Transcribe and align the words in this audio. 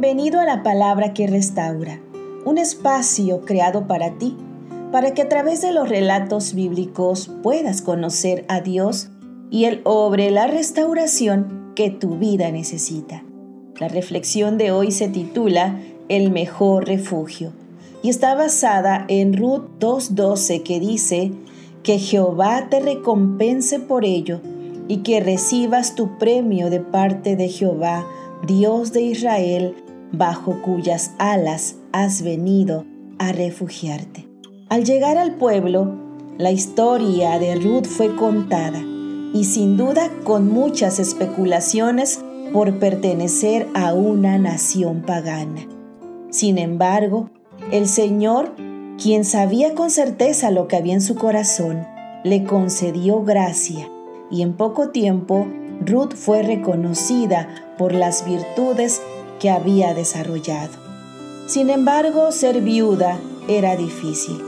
Bienvenido 0.00 0.38
a 0.38 0.44
la 0.44 0.62
palabra 0.62 1.12
que 1.12 1.26
restaura, 1.26 2.00
un 2.44 2.56
espacio 2.56 3.40
creado 3.40 3.88
para 3.88 4.16
ti, 4.16 4.36
para 4.92 5.12
que 5.12 5.22
a 5.22 5.28
través 5.28 5.60
de 5.60 5.72
los 5.72 5.88
relatos 5.88 6.54
bíblicos 6.54 7.32
puedas 7.42 7.82
conocer 7.82 8.44
a 8.46 8.60
Dios 8.60 9.08
y 9.50 9.64
Él 9.64 9.80
obre 9.82 10.30
la 10.30 10.46
restauración 10.46 11.72
que 11.74 11.90
tu 11.90 12.16
vida 12.16 12.52
necesita. 12.52 13.24
La 13.80 13.88
reflexión 13.88 14.56
de 14.56 14.70
hoy 14.70 14.92
se 14.92 15.08
titula 15.08 15.80
El 16.08 16.30
mejor 16.30 16.86
refugio 16.86 17.52
y 18.00 18.10
está 18.10 18.36
basada 18.36 19.04
en 19.08 19.36
Ruth 19.36 19.64
2.12 19.80 20.62
que 20.62 20.78
dice, 20.78 21.32
que 21.82 21.98
Jehová 21.98 22.68
te 22.70 22.78
recompense 22.78 23.80
por 23.80 24.04
ello 24.04 24.40
y 24.86 24.98
que 24.98 25.18
recibas 25.18 25.96
tu 25.96 26.18
premio 26.18 26.70
de 26.70 26.78
parte 26.78 27.34
de 27.34 27.48
Jehová, 27.48 28.06
Dios 28.46 28.92
de 28.92 29.02
Israel, 29.02 29.74
bajo 30.12 30.62
cuyas 30.62 31.12
alas 31.18 31.76
has 31.92 32.22
venido 32.22 32.84
a 33.18 33.32
refugiarte. 33.32 34.28
Al 34.68 34.84
llegar 34.84 35.18
al 35.18 35.34
pueblo, 35.34 35.94
la 36.38 36.50
historia 36.50 37.38
de 37.38 37.56
Ruth 37.56 37.86
fue 37.86 38.14
contada 38.14 38.80
y 39.34 39.44
sin 39.44 39.76
duda 39.76 40.10
con 40.24 40.48
muchas 40.48 40.98
especulaciones 40.98 42.20
por 42.52 42.78
pertenecer 42.78 43.66
a 43.74 43.92
una 43.92 44.38
nación 44.38 45.02
pagana. 45.02 45.66
Sin 46.30 46.58
embargo, 46.58 47.30
el 47.72 47.88
Señor, 47.88 48.54
quien 49.02 49.24
sabía 49.24 49.74
con 49.74 49.90
certeza 49.90 50.50
lo 50.50 50.68
que 50.68 50.76
había 50.76 50.94
en 50.94 51.00
su 51.00 51.14
corazón, 51.14 51.86
le 52.24 52.44
concedió 52.44 53.22
gracia 53.22 53.88
y 54.30 54.42
en 54.42 54.54
poco 54.54 54.90
tiempo 54.90 55.46
Ruth 55.84 56.14
fue 56.14 56.42
reconocida 56.42 57.48
por 57.78 57.94
las 57.94 58.24
virtudes 58.24 59.00
que 59.38 59.50
había 59.50 59.94
desarrollado. 59.94 60.72
Sin 61.46 61.70
embargo, 61.70 62.30
ser 62.32 62.60
viuda 62.60 63.18
era 63.48 63.76
difícil. 63.76 64.42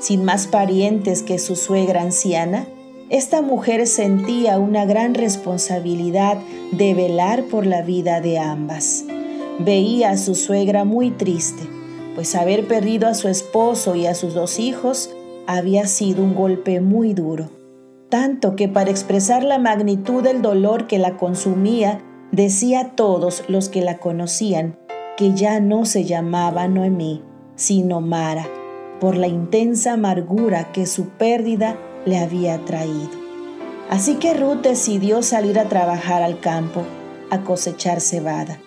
Sin 0.00 0.24
más 0.24 0.46
parientes 0.46 1.22
que 1.22 1.38
su 1.38 1.56
suegra 1.56 2.02
anciana, 2.02 2.66
esta 3.10 3.42
mujer 3.42 3.86
sentía 3.86 4.58
una 4.58 4.84
gran 4.84 5.14
responsabilidad 5.14 6.38
de 6.72 6.94
velar 6.94 7.44
por 7.44 7.66
la 7.66 7.82
vida 7.82 8.20
de 8.20 8.38
ambas. 8.38 9.04
Veía 9.58 10.10
a 10.10 10.16
su 10.16 10.34
suegra 10.34 10.84
muy 10.84 11.10
triste, 11.10 11.62
pues 12.14 12.34
haber 12.34 12.66
perdido 12.66 13.08
a 13.08 13.14
su 13.14 13.28
esposo 13.28 13.94
y 13.94 14.06
a 14.06 14.14
sus 14.14 14.34
dos 14.34 14.58
hijos 14.58 15.10
había 15.46 15.86
sido 15.86 16.22
un 16.22 16.34
golpe 16.34 16.80
muy 16.80 17.12
duro, 17.12 17.50
tanto 18.08 18.54
que 18.56 18.68
para 18.68 18.90
expresar 18.90 19.42
la 19.42 19.58
magnitud 19.58 20.22
del 20.22 20.40
dolor 20.42 20.86
que 20.86 20.98
la 20.98 21.16
consumía, 21.16 22.00
decía 22.32 22.80
a 22.80 22.90
todos 22.90 23.44
los 23.48 23.68
que 23.68 23.82
la 23.82 23.98
conocían 23.98 24.78
que 25.16 25.34
ya 25.34 25.60
no 25.60 25.84
se 25.84 26.04
llamaba 26.04 26.68
Noemí, 26.68 27.22
sino 27.56 28.00
Mara, 28.00 28.46
por 29.00 29.16
la 29.16 29.26
intensa 29.26 29.94
amargura 29.94 30.72
que 30.72 30.86
su 30.86 31.08
pérdida 31.08 31.76
le 32.04 32.18
había 32.18 32.58
traído. 32.64 33.10
Así 33.90 34.14
que 34.14 34.34
Ruth 34.34 34.62
decidió 34.62 35.22
salir 35.22 35.58
a 35.58 35.68
trabajar 35.68 36.22
al 36.22 36.40
campo, 36.40 36.84
a 37.30 37.42
cosechar 37.42 38.00
cebada. 38.00 38.58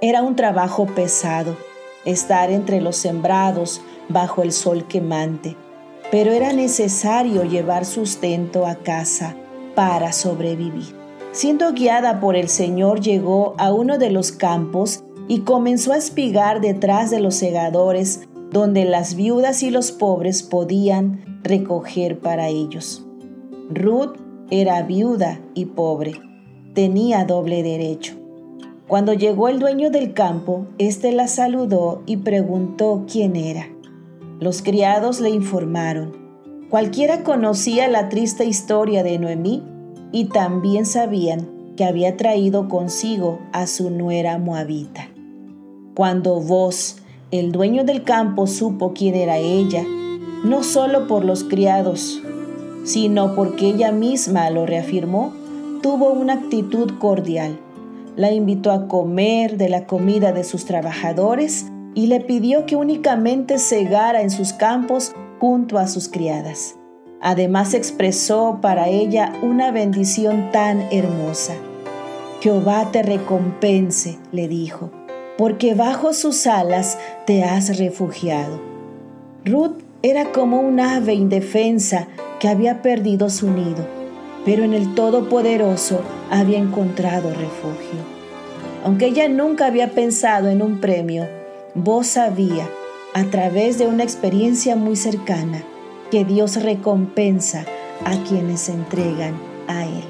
Era 0.00 0.22
un 0.22 0.34
trabajo 0.34 0.86
pesado, 0.86 1.56
estar 2.04 2.50
entre 2.50 2.80
los 2.80 2.96
sembrados 2.96 3.82
bajo 4.08 4.42
el 4.42 4.52
sol 4.52 4.86
quemante, 4.88 5.56
pero 6.10 6.32
era 6.32 6.52
necesario 6.52 7.44
llevar 7.44 7.84
sustento 7.84 8.66
a 8.66 8.76
casa 8.76 9.36
para 9.74 10.12
sobrevivir. 10.12 10.97
Siendo 11.32 11.72
guiada 11.72 12.20
por 12.20 12.36
el 12.36 12.48
Señor, 12.48 13.00
llegó 13.00 13.54
a 13.58 13.72
uno 13.72 13.98
de 13.98 14.10
los 14.10 14.32
campos 14.32 15.04
y 15.28 15.40
comenzó 15.40 15.92
a 15.92 15.98
espigar 15.98 16.60
detrás 16.60 17.10
de 17.10 17.20
los 17.20 17.34
segadores 17.34 18.26
donde 18.50 18.86
las 18.86 19.14
viudas 19.14 19.62
y 19.62 19.70
los 19.70 19.92
pobres 19.92 20.42
podían 20.42 21.40
recoger 21.42 22.18
para 22.18 22.48
ellos. 22.48 23.06
Ruth 23.68 24.16
era 24.50 24.82
viuda 24.82 25.40
y 25.52 25.66
pobre, 25.66 26.12
tenía 26.74 27.26
doble 27.26 27.62
derecho. 27.62 28.14
Cuando 28.86 29.12
llegó 29.12 29.48
el 29.48 29.58
dueño 29.58 29.90
del 29.90 30.14
campo, 30.14 30.66
éste 30.78 31.12
la 31.12 31.28
saludó 31.28 32.02
y 32.06 32.16
preguntó 32.16 33.04
quién 33.06 33.36
era. 33.36 33.68
Los 34.40 34.62
criados 34.62 35.20
le 35.20 35.28
informaron. 35.28 36.16
Cualquiera 36.70 37.22
conocía 37.22 37.86
la 37.88 38.08
triste 38.08 38.46
historia 38.46 39.02
de 39.02 39.18
Noemí 39.18 39.62
y 40.12 40.26
también 40.26 40.86
sabían 40.86 41.48
que 41.76 41.84
había 41.84 42.16
traído 42.16 42.68
consigo 42.68 43.38
a 43.52 43.66
su 43.66 43.90
nuera 43.90 44.38
moabita. 44.38 45.08
Cuando 45.94 46.40
vos, 46.40 46.96
el 47.30 47.52
dueño 47.52 47.84
del 47.84 48.04
campo, 48.04 48.46
supo 48.46 48.92
quién 48.94 49.14
era 49.14 49.38
ella, 49.38 49.84
no 50.44 50.62
solo 50.62 51.06
por 51.06 51.24
los 51.24 51.44
criados, 51.44 52.22
sino 52.84 53.34
porque 53.34 53.68
ella 53.68 53.92
misma 53.92 54.50
lo 54.50 54.66
reafirmó, 54.66 55.32
tuvo 55.82 56.10
una 56.10 56.34
actitud 56.34 56.98
cordial. 56.98 57.58
La 58.16 58.32
invitó 58.32 58.72
a 58.72 58.88
comer 58.88 59.56
de 59.56 59.68
la 59.68 59.86
comida 59.86 60.32
de 60.32 60.42
sus 60.42 60.64
trabajadores 60.64 61.66
y 61.94 62.06
le 62.06 62.20
pidió 62.20 62.66
que 62.66 62.76
únicamente 62.76 63.58
segara 63.58 64.22
en 64.22 64.30
sus 64.30 64.52
campos 64.52 65.12
junto 65.38 65.78
a 65.78 65.86
sus 65.86 66.08
criadas. 66.08 66.76
Además 67.20 67.74
expresó 67.74 68.58
para 68.62 68.88
ella 68.88 69.32
una 69.42 69.72
bendición 69.72 70.50
tan 70.52 70.86
hermosa. 70.92 71.54
Jehová 72.40 72.90
te 72.92 73.02
recompense, 73.02 74.18
le 74.30 74.46
dijo, 74.46 74.90
porque 75.36 75.74
bajo 75.74 76.12
sus 76.12 76.46
alas 76.46 76.98
te 77.26 77.42
has 77.42 77.76
refugiado. 77.78 78.60
Ruth 79.44 79.80
era 80.02 80.30
como 80.30 80.60
un 80.60 80.78
ave 80.78 81.14
indefensa 81.14 82.06
que 82.38 82.48
había 82.48 82.82
perdido 82.82 83.30
su 83.30 83.50
nido, 83.50 83.84
pero 84.44 84.62
en 84.62 84.72
el 84.72 84.94
Todopoderoso 84.94 86.00
había 86.30 86.58
encontrado 86.58 87.30
refugio. 87.30 88.18
Aunque 88.84 89.06
ella 89.06 89.28
nunca 89.28 89.66
había 89.66 89.90
pensado 89.90 90.48
en 90.48 90.62
un 90.62 90.80
premio, 90.80 91.26
vos 91.74 92.06
sabía, 92.06 92.68
a 93.14 93.24
través 93.24 93.78
de 93.78 93.88
una 93.88 94.04
experiencia 94.04 94.76
muy 94.76 94.94
cercana, 94.94 95.64
que 96.10 96.24
Dios 96.24 96.62
recompensa 96.62 97.64
a 98.04 98.22
quienes 98.24 98.60
se 98.60 98.72
entregan 98.72 99.34
a 99.66 99.84
Él. 99.84 100.04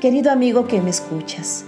Querido 0.00 0.30
amigo 0.30 0.66
que 0.66 0.80
me 0.80 0.90
escuchas, 0.90 1.64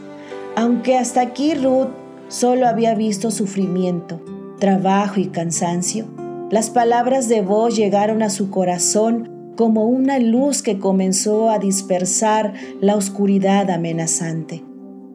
aunque 0.55 0.97
hasta 0.97 1.21
aquí 1.21 1.55
Ruth 1.55 1.89
solo 2.29 2.67
había 2.67 2.95
visto 2.95 3.31
sufrimiento, 3.31 4.21
trabajo 4.59 5.21
y 5.21 5.27
cansancio, 5.27 6.07
las 6.51 6.71
palabras 6.71 7.29
de 7.29 7.41
voz 7.41 7.77
llegaron 7.77 8.23
a 8.23 8.31
su 8.31 8.51
corazón 8.51 9.53
como 9.57 9.87
una 9.87 10.19
luz 10.19 10.63
que 10.63 10.79
comenzó 10.79 11.51
a 11.51 11.59
dispersar 11.59 12.53
la 12.81 12.95
oscuridad 12.95 13.71
amenazante. 13.71 14.63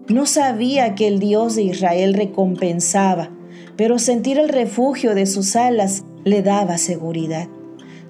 No 0.08 0.26
sabía 0.26 0.96
que 0.96 1.08
el 1.08 1.20
Dios 1.20 1.56
de 1.56 1.64
Israel 1.64 2.16
recompensaba, 2.16 3.30
pero 3.78 4.00
sentir 4.00 4.40
el 4.40 4.50
refugio 4.50 5.16
de 5.16 5.26
sus 5.26 5.56
alas 5.56 6.04
le 6.24 6.42
daba 6.42 6.78
seguridad. 6.78 7.48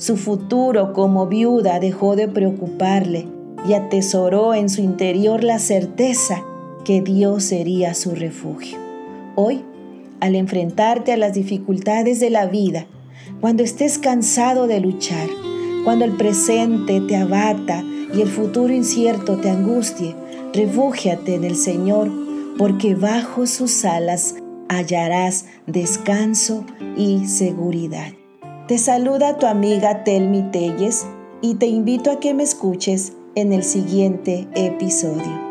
Su 0.02 0.18
futuro 0.18 0.94
como 0.94 1.28
viuda 1.28 1.80
dejó 1.80 2.16
de 2.16 2.28
preocuparle 2.28 3.28
y 3.70 3.74
atesoró 3.74 4.56
en 4.56 4.68
su 4.68 4.82
interior 4.82 5.44
la 5.44 5.60
certeza 5.60 6.44
que 6.84 7.02
Dios 7.02 7.44
sería 7.44 7.94
su 7.94 8.16
refugio. 8.16 8.80
Hoy, 9.36 9.64
al 10.20 10.34
enfrentarte 10.34 11.14
a 11.14 11.18
las 11.18 11.36
dificultades 11.36 12.20
de 12.20 12.32
la 12.32 12.48
vida, 12.48 12.88
cuando 13.42 13.62
estés 13.62 14.00
cansado 14.00 14.66
de 14.66 14.80
luchar, 14.80 15.28
cuando 15.84 16.04
el 16.06 16.14
presente 16.14 17.00
te 17.02 17.16
abata 17.16 17.84
y 18.12 18.22
el 18.22 18.28
futuro 18.28 18.74
incierto 18.74 19.38
te 19.38 19.52
angustie, 19.52 20.16
refúgiate 20.52 21.36
en 21.36 21.44
el 21.44 21.56
Señor, 21.56 22.10
porque 22.58 22.96
bajo 22.96 23.46
sus 23.46 23.86
alas 23.86 24.34
hallarás 24.68 25.46
descanso 25.68 26.66
y 26.98 27.28
seguridad. 27.28 28.14
Te 28.72 28.78
saluda 28.78 29.38
tu 29.38 29.48
amiga 29.48 30.06
Telmi 30.06 30.44
Telles 30.44 31.06
y 31.42 31.56
te 31.56 31.66
invito 31.68 32.10
a 32.10 32.22
que 32.22 32.34
me 32.34 32.44
escuches 32.44 33.12
en 33.36 33.52
el 33.52 33.66
siguiente 33.66 34.48
episodio. 34.56 35.51